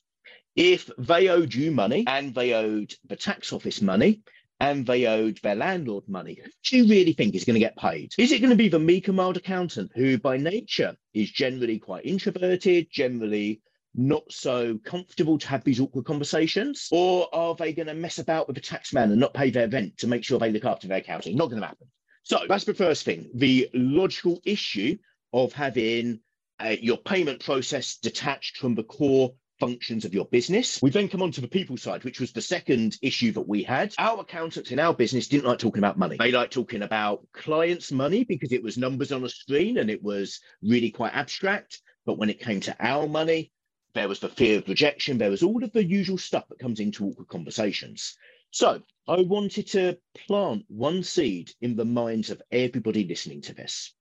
If 0.54 0.90
they 0.98 1.28
owed 1.28 1.54
you 1.54 1.70
money 1.70 2.04
and 2.06 2.34
they 2.34 2.52
owed 2.52 2.94
the 3.06 3.16
tax 3.16 3.52
office 3.52 3.80
money, 3.80 4.20
and 4.60 4.86
they 4.86 5.06
owed 5.06 5.38
their 5.42 5.54
landlord 5.54 6.08
money. 6.08 6.40
Do 6.64 6.76
you 6.76 6.88
really 6.88 7.12
think 7.12 7.34
is 7.34 7.44
going 7.44 7.54
to 7.54 7.60
get 7.60 7.76
paid? 7.76 8.12
Is 8.18 8.32
it 8.32 8.40
going 8.40 8.50
to 8.50 8.56
be 8.56 8.68
the 8.68 8.78
meek 8.78 9.06
and 9.06 9.16
mild 9.16 9.36
accountant 9.36 9.92
who, 9.94 10.18
by 10.18 10.36
nature, 10.36 10.96
is 11.14 11.30
generally 11.30 11.78
quite 11.78 12.04
introverted, 12.04 12.88
generally 12.90 13.60
not 13.94 14.24
so 14.30 14.78
comfortable 14.84 15.38
to 15.38 15.48
have 15.48 15.64
these 15.64 15.80
awkward 15.80 16.04
conversations? 16.04 16.88
Or 16.92 17.28
are 17.34 17.54
they 17.54 17.72
going 17.72 17.88
to 17.88 17.94
mess 17.94 18.18
about 18.18 18.46
with 18.46 18.56
the 18.56 18.62
tax 18.62 18.92
man 18.92 19.10
and 19.10 19.20
not 19.20 19.34
pay 19.34 19.50
their 19.50 19.68
rent 19.68 19.98
to 19.98 20.06
make 20.06 20.24
sure 20.24 20.38
they 20.38 20.52
look 20.52 20.64
after 20.64 20.88
their 20.88 20.98
accounting? 20.98 21.36
Not 21.36 21.50
going 21.50 21.60
to 21.60 21.66
happen. 21.66 21.88
So 22.22 22.40
that's 22.48 22.64
the 22.64 22.74
first 22.74 23.04
thing 23.04 23.30
the 23.34 23.70
logical 23.72 24.40
issue 24.44 24.98
of 25.32 25.52
having 25.52 26.20
uh, 26.60 26.76
your 26.80 26.98
payment 26.98 27.42
process 27.42 27.96
detached 27.96 28.58
from 28.58 28.74
the 28.74 28.82
core 28.82 29.32
functions 29.58 30.04
of 30.04 30.14
your 30.14 30.26
business. 30.26 30.80
We 30.82 30.90
then 30.90 31.08
come 31.08 31.22
on 31.22 31.32
to 31.32 31.40
the 31.40 31.48
people 31.48 31.76
side, 31.76 32.04
which 32.04 32.20
was 32.20 32.32
the 32.32 32.40
second 32.40 32.96
issue 33.02 33.32
that 33.32 33.48
we 33.48 33.62
had. 33.62 33.94
Our 33.98 34.20
accountants 34.20 34.70
in 34.70 34.78
our 34.78 34.94
business 34.94 35.28
didn't 35.28 35.46
like 35.46 35.58
talking 35.58 35.80
about 35.80 35.98
money. 35.98 36.16
They 36.16 36.32
liked 36.32 36.52
talking 36.52 36.82
about 36.82 37.26
clients' 37.32 37.92
money 37.92 38.24
because 38.24 38.52
it 38.52 38.62
was 38.62 38.78
numbers 38.78 39.12
on 39.12 39.24
a 39.24 39.28
screen 39.28 39.78
and 39.78 39.90
it 39.90 40.02
was 40.02 40.40
really 40.62 40.90
quite 40.90 41.14
abstract. 41.14 41.80
But 42.06 42.18
when 42.18 42.30
it 42.30 42.40
came 42.40 42.60
to 42.60 42.76
our 42.80 43.06
money, 43.06 43.52
there 43.98 44.08
was 44.08 44.20
the 44.20 44.28
fear 44.28 44.58
of 44.58 44.68
rejection. 44.68 45.18
There 45.18 45.30
was 45.30 45.42
all 45.42 45.64
of 45.64 45.72
the 45.72 45.84
usual 45.84 46.18
stuff 46.18 46.46
that 46.48 46.60
comes 46.60 46.78
into 46.78 47.04
awkward 47.04 47.26
conversations. 47.26 48.16
So 48.52 48.80
I 49.08 49.22
wanted 49.22 49.66
to 49.68 49.98
plant 50.26 50.64
one 50.68 51.02
seed 51.02 51.50
in 51.60 51.74
the 51.74 51.84
minds 51.84 52.30
of 52.30 52.40
everybody 52.52 53.04
listening 53.04 53.42
to 53.42 53.54
this. 53.54 53.92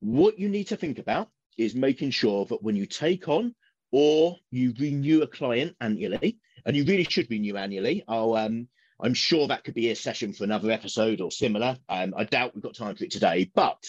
What 0.00 0.38
you 0.38 0.48
need 0.48 0.68
to 0.68 0.76
think 0.76 0.98
about 0.98 1.28
is 1.58 1.74
making 1.74 2.12
sure 2.12 2.46
that 2.46 2.62
when 2.62 2.74
you 2.74 2.86
take 2.86 3.28
on 3.28 3.54
or 3.92 4.36
you 4.50 4.72
renew 4.78 5.20
a 5.20 5.26
client 5.26 5.76
annually, 5.78 6.38
and 6.64 6.74
you 6.74 6.84
really 6.84 7.04
should 7.04 7.30
renew 7.30 7.56
annually. 7.56 8.04
I'll, 8.08 8.34
um, 8.34 8.68
I'm 8.98 9.14
sure 9.14 9.48
that 9.48 9.64
could 9.64 9.74
be 9.74 9.90
a 9.90 9.96
session 9.96 10.32
for 10.32 10.44
another 10.44 10.70
episode 10.70 11.20
or 11.20 11.30
similar. 11.30 11.76
Um, 11.88 12.14
I 12.16 12.24
doubt 12.24 12.54
we've 12.54 12.62
got 12.62 12.76
time 12.76 12.96
for 12.96 13.04
it 13.04 13.10
today, 13.10 13.50
but 13.54 13.84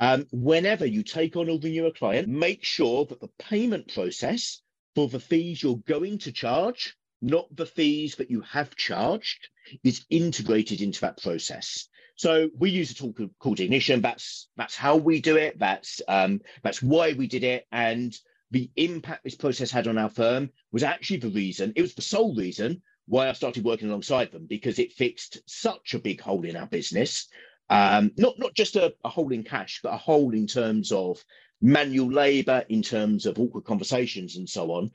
um, 0.00 0.26
whenever 0.32 0.86
you 0.86 1.02
take 1.02 1.36
on 1.36 1.50
or 1.50 1.58
renew 1.58 1.86
a 1.86 1.92
client, 1.92 2.28
make 2.28 2.64
sure 2.64 3.04
that 3.06 3.20
the 3.20 3.30
payment 3.38 3.92
process 3.92 4.62
for 4.98 5.06
the 5.06 5.20
fees 5.20 5.62
you're 5.62 5.76
going 5.86 6.18
to 6.18 6.32
charge, 6.32 6.96
not 7.22 7.46
the 7.54 7.66
fees 7.66 8.16
that 8.16 8.32
you 8.32 8.40
have 8.40 8.74
charged, 8.74 9.48
is 9.84 10.04
integrated 10.10 10.80
into 10.80 11.02
that 11.02 11.22
process. 11.22 11.88
So 12.16 12.50
we 12.58 12.70
use 12.70 12.90
a 12.90 12.94
tool 12.94 13.14
called 13.38 13.60
Ignition. 13.60 14.00
That's 14.00 14.48
that's 14.56 14.74
how 14.74 14.96
we 14.96 15.20
do 15.20 15.36
it. 15.36 15.56
That's 15.56 16.02
um, 16.08 16.40
that's 16.64 16.82
why 16.82 17.12
we 17.12 17.28
did 17.28 17.44
it, 17.44 17.68
and 17.70 18.12
the 18.50 18.72
impact 18.74 19.22
this 19.22 19.36
process 19.36 19.70
had 19.70 19.86
on 19.86 19.98
our 19.98 20.10
firm 20.10 20.50
was 20.72 20.82
actually 20.82 21.18
the 21.18 21.28
reason, 21.28 21.74
it 21.76 21.82
was 21.82 21.94
the 21.94 22.02
sole 22.02 22.34
reason 22.34 22.82
why 23.06 23.28
I 23.28 23.34
started 23.34 23.62
working 23.64 23.90
alongside 23.90 24.32
them 24.32 24.46
because 24.48 24.80
it 24.80 24.94
fixed 24.94 25.38
such 25.46 25.94
a 25.94 26.00
big 26.00 26.20
hole 26.20 26.44
in 26.44 26.56
our 26.56 26.66
business. 26.66 27.28
Um, 27.70 28.10
not, 28.16 28.36
not 28.40 28.54
just 28.54 28.74
a, 28.74 28.94
a 29.04 29.08
hole 29.08 29.32
in 29.32 29.44
cash, 29.44 29.78
but 29.80 29.94
a 29.94 29.96
hole 29.96 30.34
in 30.34 30.48
terms 30.48 30.90
of 30.90 31.22
manual 31.60 32.10
labor, 32.10 32.64
in 32.68 32.82
terms 32.82 33.26
of 33.26 33.38
awkward 33.38 33.64
conversations 33.64 34.36
and 34.36 34.48
so 34.48 34.72
on. 34.72 34.90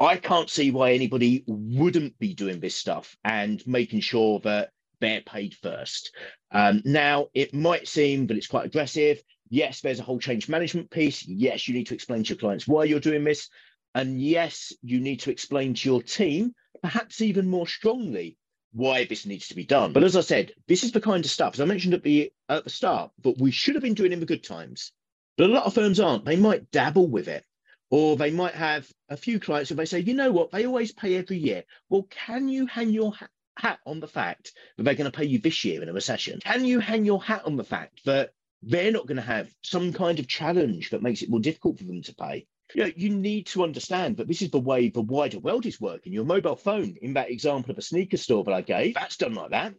I 0.00 0.16
can't 0.16 0.50
see 0.50 0.70
why 0.70 0.92
anybody 0.92 1.44
wouldn't 1.46 2.18
be 2.18 2.34
doing 2.34 2.60
this 2.60 2.74
stuff 2.74 3.16
and 3.24 3.64
making 3.66 4.00
sure 4.00 4.40
that 4.40 4.70
they're 5.00 5.22
paid 5.22 5.54
first. 5.54 6.12
Um, 6.50 6.82
now, 6.84 7.28
it 7.34 7.54
might 7.54 7.86
seem 7.86 8.26
that 8.26 8.36
it's 8.36 8.46
quite 8.46 8.66
aggressive. 8.66 9.22
Yes, 9.50 9.80
there's 9.80 10.00
a 10.00 10.04
whole 10.04 10.18
change 10.18 10.48
management 10.48 10.90
piece. 10.90 11.26
Yes, 11.26 11.68
you 11.68 11.74
need 11.74 11.86
to 11.88 11.94
explain 11.94 12.24
to 12.24 12.30
your 12.30 12.38
clients 12.38 12.66
why 12.66 12.84
you're 12.84 13.00
doing 13.00 13.24
this. 13.24 13.48
And 13.94 14.20
yes, 14.20 14.72
you 14.82 15.00
need 15.00 15.20
to 15.20 15.30
explain 15.30 15.74
to 15.74 15.88
your 15.88 16.02
team, 16.02 16.54
perhaps 16.82 17.20
even 17.20 17.46
more 17.48 17.66
strongly, 17.66 18.36
why 18.72 19.04
this 19.04 19.24
needs 19.24 19.48
to 19.48 19.54
be 19.54 19.64
done. 19.64 19.92
But 19.92 20.02
as 20.02 20.16
I 20.16 20.20
said, 20.20 20.52
this 20.66 20.82
is 20.82 20.90
the 20.90 21.00
kind 21.00 21.24
of 21.24 21.30
stuff, 21.30 21.54
as 21.54 21.60
I 21.60 21.64
mentioned 21.64 21.94
at 21.94 22.02
the 22.02 22.32
at 22.48 22.64
the 22.64 22.70
start, 22.70 23.12
but 23.22 23.38
we 23.38 23.52
should 23.52 23.76
have 23.76 23.84
been 23.84 23.94
doing 23.94 24.12
in 24.12 24.20
the 24.20 24.26
good 24.26 24.42
times. 24.42 24.90
But 25.36 25.50
a 25.50 25.52
lot 25.52 25.64
of 25.64 25.74
firms 25.74 26.00
aren't. 26.00 26.24
They 26.24 26.36
might 26.36 26.70
dabble 26.70 27.08
with 27.08 27.28
it. 27.28 27.44
Or 27.90 28.16
they 28.16 28.30
might 28.30 28.54
have 28.54 28.90
a 29.08 29.16
few 29.16 29.38
clients 29.38 29.68
who 29.68 29.76
they 29.76 29.84
say, 29.84 30.00
you 30.00 30.14
know 30.14 30.32
what, 30.32 30.50
they 30.50 30.66
always 30.66 30.92
pay 30.92 31.16
every 31.16 31.36
year. 31.36 31.64
Well, 31.88 32.06
can 32.10 32.48
you 32.48 32.66
hang 32.66 32.90
your 32.90 33.12
hat 33.56 33.78
on 33.86 34.00
the 34.00 34.08
fact 34.08 34.52
that 34.76 34.82
they're 34.82 34.94
going 34.94 35.10
to 35.10 35.16
pay 35.16 35.26
you 35.26 35.38
this 35.38 35.64
year 35.64 35.82
in 35.82 35.88
a 35.88 35.92
recession? 35.92 36.40
Can 36.42 36.64
you 36.64 36.80
hang 36.80 37.04
your 37.04 37.22
hat 37.22 37.42
on 37.44 37.56
the 37.56 37.64
fact 37.64 38.04
that 38.04 38.30
they're 38.66 38.92
not 38.92 39.06
going 39.06 39.16
to 39.16 39.22
have 39.22 39.52
some 39.62 39.92
kind 39.92 40.18
of 40.18 40.26
challenge 40.26 40.90
that 40.90 41.02
makes 41.02 41.22
it 41.22 41.30
more 41.30 41.40
difficult 41.40 41.78
for 41.78 41.84
them 41.84 42.02
to 42.02 42.14
pay. 42.14 42.46
You 42.74 42.84
know, 42.84 42.90
you 42.96 43.10
need 43.10 43.46
to 43.48 43.62
understand 43.62 44.16
that 44.16 44.26
this 44.26 44.40
is 44.40 44.50
the 44.50 44.58
way 44.58 44.88
the 44.88 45.02
wider 45.02 45.38
world 45.38 45.66
is 45.66 45.80
working. 45.80 46.12
Your 46.12 46.24
mobile 46.24 46.56
phone, 46.56 46.96
in 47.02 47.14
that 47.14 47.30
example 47.30 47.70
of 47.70 47.78
a 47.78 47.82
sneaker 47.82 48.16
store 48.16 48.42
that 48.44 48.54
I 48.54 48.62
gave, 48.62 48.94
that's 48.94 49.18
done 49.18 49.34
like 49.34 49.50
that. 49.50 49.74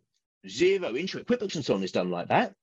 Xero 0.45 0.97
Intro, 0.97 1.24
QuickBooks, 1.24 1.55
and 1.55 1.65
so 1.65 1.74
on 1.74 1.83
is 1.83 1.91
done 1.91 2.12
like 2.12 2.27
that. 2.27 2.53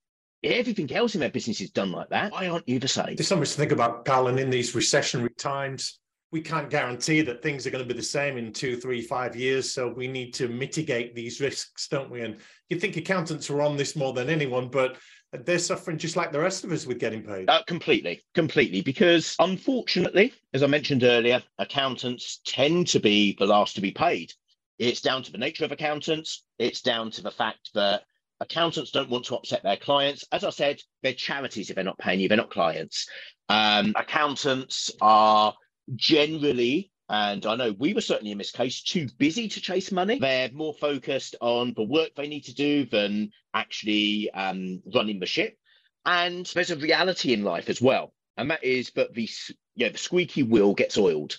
Everything 0.44 0.92
else 0.92 1.14
in 1.14 1.20
their 1.20 1.30
business 1.30 1.61
is 1.61 1.70
done 1.70 1.92
like 1.92 2.08
that. 2.08 2.32
Why 2.32 2.49
aren't 2.49 2.68
you 2.68 2.78
the 2.78 2.88
same? 2.88 3.14
There's 3.16 3.28
so 3.28 3.37
much 3.37 3.52
to 3.52 3.56
think 3.56 3.72
about, 3.72 4.04
Carl, 4.04 4.28
and 4.28 4.40
in 4.40 4.50
these 4.50 4.75
recessionary 4.75 5.37
times, 5.37 6.00
we 6.32 6.40
can't 6.40 6.70
guarantee 6.70 7.20
that 7.20 7.42
things 7.42 7.66
are 7.66 7.70
going 7.70 7.87
to 7.87 7.94
be 7.94 7.99
the 7.99 8.04
same 8.04 8.38
in 8.38 8.52
two, 8.52 8.76
three, 8.76 9.02
five 9.02 9.37
years. 9.37 9.72
So 9.72 9.88
we 9.88 10.08
need 10.08 10.32
to 10.34 10.49
mitigate 10.49 11.14
these 11.14 11.40
risks, 11.40 11.87
don't 11.88 12.11
we? 12.11 12.22
And 12.22 12.38
you 12.70 12.80
think 12.80 12.96
accountants 12.96 13.50
are 13.50 13.61
on 13.61 13.76
this 13.76 13.94
more 13.94 14.14
than 14.14 14.30
anyone, 14.30 14.68
but 14.68 14.96
they're 15.44 15.58
suffering 15.58 15.99
just 15.99 16.16
like 16.16 16.32
the 16.32 16.40
rest 16.40 16.64
of 16.64 16.72
us 16.72 16.87
with 16.87 16.99
getting 16.99 17.22
paid. 17.22 17.49
Uh, 17.49 17.62
completely, 17.66 18.22
completely. 18.34 18.80
Because 18.80 19.37
unfortunately, 19.38 20.32
as 20.54 20.62
I 20.62 20.66
mentioned 20.66 21.04
earlier, 21.04 21.42
accountants 21.58 22.40
tend 22.46 22.88
to 22.88 22.99
be 22.99 23.37
the 23.38 23.46
last 23.46 23.75
to 23.76 23.80
be 23.80 23.92
paid. 23.92 24.32
It's 24.78 25.02
down 25.02 25.22
to 25.22 25.32
the 25.32 25.38
nature 25.38 25.64
of 25.64 25.72
accountants. 25.72 26.44
It's 26.58 26.80
down 26.80 27.11
to 27.12 27.22
the 27.22 27.30
fact 27.30 27.70
that 27.75 28.02
accountants 28.42 28.90
don't 28.90 29.11
want 29.11 29.25
to 29.26 29.37
upset 29.37 29.62
their 29.62 29.78
clients. 29.78 30.26
As 30.32 30.44
I 30.44 30.50
said, 30.50 30.80
they're 31.02 31.14
charities 31.14 31.70
if 31.70 31.76
they're 31.76 31.84
not 31.84 31.99
paying 31.99 32.20
you, 32.20 32.28
they're 32.28 32.37
not 32.37 32.50
clients. 32.50 33.08
Um, 33.49 33.94
accountants 33.96 34.90
are 35.00 35.54
generally 35.96 36.92
and 37.12 37.44
I 37.44 37.56
know 37.56 37.72
we 37.78 37.92
were 37.92 38.00
certainly 38.00 38.32
in 38.32 38.38
this 38.38 38.52
case 38.52 38.82
too 38.82 39.06
busy 39.18 39.46
to 39.49 39.61
chase 39.61 39.92
money. 39.92 40.18
They're 40.18 40.50
more 40.50 40.72
focused 40.72 41.37
on 41.42 41.75
the 41.76 41.82
work 41.82 42.14
they 42.16 42.26
need 42.26 42.44
to 42.44 42.54
do 42.54 42.87
than 42.87 43.30
actually 43.52 44.30
um, 44.30 44.82
running 44.94 45.20
the 45.20 45.26
ship. 45.26 45.58
And 46.06 46.46
there's 46.54 46.70
a 46.70 46.76
reality 46.76 47.34
in 47.34 47.44
life 47.44 47.68
as 47.68 47.82
well. 47.82 48.14
And 48.38 48.50
that 48.50 48.64
is 48.64 48.92
that 48.96 49.12
the, 49.12 49.28
you 49.75 49.87
know, 49.87 49.92
the 49.92 49.99
squeaky 49.99 50.42
wheel 50.42 50.72
gets 50.72 50.96
oiled. 50.96 51.37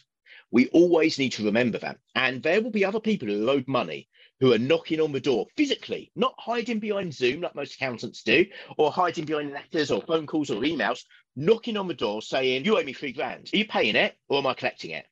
We 0.52 0.68
always 0.68 1.18
need 1.18 1.32
to 1.34 1.46
remember 1.46 1.80
that. 1.80 1.98
And 2.14 2.44
there 2.44 2.62
will 2.62 2.70
be 2.70 2.86
other 2.86 3.00
people 3.00 3.28
who 3.28 3.50
owed 3.50 3.68
money 3.68 4.08
who 4.44 4.52
are 4.52 4.60
knocking 4.60 5.00
on 5.00 5.14
the 5.14 5.22
door 5.22 5.48
physically, 5.56 6.12
not 6.18 6.36
hiding 6.38 6.80
behind 6.80 7.14
Zoom 7.14 7.40
like 7.40 7.56
most 7.56 7.76
accountants 7.76 8.24
do, 8.24 8.46
or 8.78 8.92
hiding 8.92 9.24
behind 9.24 9.54
letters 9.54 9.90
or 9.90 10.02
phone 10.02 10.28
calls 10.28 10.52
or 10.52 10.62
emails, 10.64 11.06
knocking 11.38 11.78
on 11.78 11.88
the 11.88 11.94
door 11.94 12.22
saying, 12.22 12.66
You 12.66 12.78
owe 12.78 12.84
me 12.84 12.92
three 12.92 13.14
grand. 13.14 13.50
Are 13.54 13.58
you 13.58 13.66
paying 13.66 13.96
it 13.96 14.18
or 14.28 14.40
am 14.40 14.48
I 14.48 14.54
collecting 14.54 14.92
it? 14.92 15.06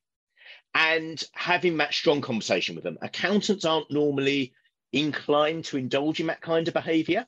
and 0.74 1.22
having 1.32 1.78
that 1.78 1.94
strong 1.94 2.20
conversation 2.20 2.74
with 2.74 2.84
them. 2.84 2.98
Accountants 3.02 3.64
aren't 3.64 3.90
normally 3.90 4.52
inclined 4.92 5.64
to 5.66 5.76
indulge 5.76 6.20
in 6.20 6.26
that 6.26 6.40
kind 6.40 6.68
of 6.68 6.74
behavior. 6.74 7.26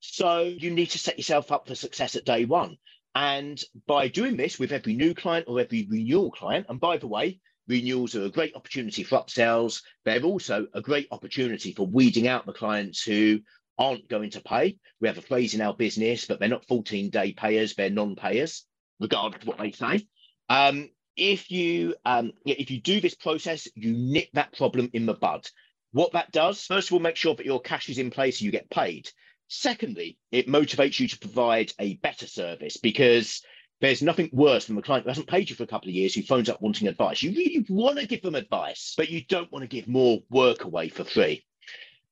So 0.00 0.42
you 0.42 0.70
need 0.70 0.90
to 0.90 0.98
set 0.98 1.18
yourself 1.18 1.52
up 1.52 1.68
for 1.68 1.74
success 1.74 2.16
at 2.16 2.24
day 2.24 2.44
one. 2.44 2.78
And 3.14 3.62
by 3.86 4.08
doing 4.08 4.36
this 4.36 4.58
with 4.58 4.72
every 4.72 4.94
new 4.94 5.14
client 5.14 5.46
or 5.48 5.60
every 5.60 5.86
renewal 5.88 6.30
client, 6.30 6.66
and 6.68 6.78
by 6.78 6.98
the 6.98 7.06
way, 7.06 7.40
renewals 7.68 8.14
are 8.14 8.24
a 8.24 8.30
great 8.30 8.54
opportunity 8.54 9.02
for 9.02 9.18
upsells. 9.18 9.82
They're 10.04 10.22
also 10.22 10.66
a 10.72 10.80
great 10.80 11.08
opportunity 11.10 11.72
for 11.72 11.86
weeding 11.86 12.28
out 12.28 12.46
the 12.46 12.52
clients 12.52 13.02
who 13.02 13.40
aren't 13.78 14.08
going 14.08 14.30
to 14.30 14.40
pay. 14.40 14.78
We 15.00 15.08
have 15.08 15.18
a 15.18 15.22
phrase 15.22 15.54
in 15.54 15.60
our 15.60 15.74
business, 15.74 16.26
but 16.26 16.40
they're 16.40 16.48
not 16.48 16.66
14 16.66 17.10
day 17.10 17.32
payers, 17.32 17.74
they're 17.74 17.90
non 17.90 18.16
payers, 18.16 18.64
regardless 19.00 19.42
of 19.42 19.48
what 19.48 19.58
they 19.58 19.72
say. 19.72 20.06
Um, 20.48 20.90
if 21.16 21.50
you 21.50 21.94
um, 22.04 22.32
if 22.44 22.70
you 22.70 22.80
do 22.80 23.00
this 23.00 23.14
process, 23.14 23.66
you 23.74 23.92
nip 23.92 24.28
that 24.34 24.56
problem 24.56 24.90
in 24.92 25.06
the 25.06 25.14
bud. 25.14 25.48
What 25.92 26.12
that 26.12 26.30
does, 26.30 26.62
first 26.62 26.88
of 26.88 26.94
all, 26.94 27.00
make 27.00 27.16
sure 27.16 27.34
that 27.34 27.46
your 27.46 27.60
cash 27.60 27.88
is 27.88 27.98
in 27.98 28.10
place, 28.10 28.38
so 28.38 28.44
you 28.44 28.50
get 28.50 28.70
paid. 28.70 29.08
Secondly, 29.48 30.18
it 30.32 30.48
motivates 30.48 30.98
you 31.00 31.08
to 31.08 31.18
provide 31.18 31.72
a 31.78 31.94
better 31.94 32.26
service 32.26 32.76
because 32.76 33.42
there's 33.80 34.02
nothing 34.02 34.30
worse 34.32 34.66
than 34.66 34.78
a 34.78 34.82
client 34.82 35.04
who 35.04 35.10
hasn't 35.10 35.28
paid 35.28 35.50
you 35.50 35.56
for 35.56 35.64
a 35.64 35.68
couple 35.68 35.88
of 35.88 35.94
years 35.94 36.14
who 36.14 36.22
phones 36.22 36.48
up 36.48 36.62
wanting 36.62 36.88
advice. 36.88 37.22
You 37.22 37.32
really 37.32 37.66
want 37.68 37.98
to 37.98 38.06
give 38.06 38.22
them 38.22 38.34
advice, 38.34 38.94
but 38.96 39.10
you 39.10 39.22
don't 39.24 39.52
want 39.52 39.62
to 39.62 39.68
give 39.68 39.86
more 39.86 40.20
work 40.30 40.64
away 40.64 40.88
for 40.88 41.04
free. 41.04 41.44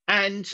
And 0.07 0.51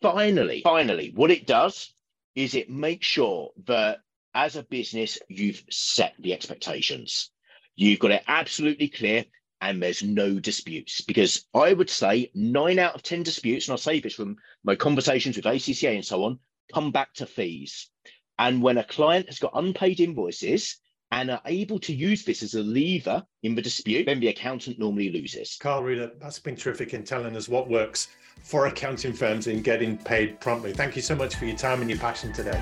finally, 0.00 0.62
finally, 0.62 1.12
what 1.14 1.30
it 1.30 1.46
does 1.46 1.92
is 2.34 2.54
it 2.54 2.70
makes 2.70 3.06
sure 3.06 3.50
that 3.66 3.98
as 4.34 4.56
a 4.56 4.62
business, 4.62 5.18
you've 5.28 5.62
set 5.70 6.14
the 6.18 6.32
expectations. 6.32 7.30
You've 7.76 8.00
got 8.00 8.10
it 8.10 8.24
absolutely 8.26 8.88
clear 8.88 9.24
and 9.60 9.82
there's 9.82 10.02
no 10.02 10.38
disputes 10.38 11.00
because 11.00 11.46
I 11.54 11.72
would 11.72 11.88
say 11.88 12.30
nine 12.34 12.78
out 12.78 12.94
of 12.94 13.02
10 13.02 13.22
disputes, 13.22 13.66
and 13.66 13.72
I'll 13.72 13.78
say 13.78 14.00
this 14.00 14.14
from 14.14 14.36
my 14.62 14.76
conversations 14.76 15.36
with 15.36 15.46
ACCA 15.46 15.94
and 15.94 16.04
so 16.04 16.24
on, 16.24 16.38
come 16.72 16.90
back 16.90 17.14
to 17.14 17.26
fees. 17.26 17.88
And 18.38 18.62
when 18.62 18.78
a 18.78 18.84
client 18.84 19.26
has 19.26 19.38
got 19.38 19.52
unpaid 19.54 20.00
invoices, 20.00 20.78
and 21.14 21.30
are 21.30 21.40
able 21.46 21.78
to 21.78 21.94
use 21.94 22.24
this 22.24 22.42
as 22.42 22.54
a 22.54 22.60
lever 22.60 23.22
in 23.44 23.54
the 23.54 23.62
dispute, 23.62 24.06
then 24.06 24.18
the 24.18 24.26
accountant 24.26 24.80
normally 24.80 25.12
loses. 25.12 25.56
Carl 25.60 25.84
Reader, 25.84 26.10
that's 26.20 26.40
been 26.40 26.56
terrific 26.56 26.92
in 26.92 27.04
telling 27.04 27.36
us 27.36 27.48
what 27.48 27.68
works 27.68 28.08
for 28.42 28.66
accounting 28.66 29.12
firms 29.12 29.46
in 29.46 29.62
getting 29.62 29.96
paid 29.96 30.40
promptly. 30.40 30.72
Thank 30.72 30.96
you 30.96 31.02
so 31.02 31.14
much 31.14 31.36
for 31.36 31.44
your 31.44 31.56
time 31.56 31.80
and 31.80 31.88
your 31.88 32.00
passion 32.00 32.32
today. 32.32 32.60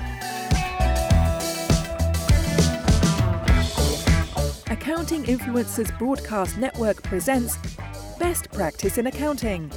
Accounting 4.67 5.23
Influencers 5.23 5.97
Broadcast 5.97 6.57
Network 6.59 7.01
presents 7.01 7.57
Best 8.19 8.51
Practice 8.51 8.99
in 8.99 9.07
Accounting, 9.07 9.71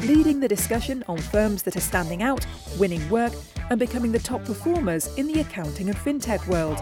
leading 0.00 0.40
the 0.40 0.48
discussion 0.48 1.04
on 1.08 1.18
firms 1.18 1.62
that 1.64 1.76
are 1.76 1.80
standing 1.80 2.22
out, 2.22 2.46
winning 2.78 3.06
work, 3.10 3.34
and 3.70 3.78
becoming 3.78 4.12
the 4.12 4.18
top 4.18 4.44
performers 4.44 5.14
in 5.16 5.26
the 5.26 5.40
accounting 5.40 5.88
and 5.88 5.96
fintech 5.96 6.46
world. 6.48 6.78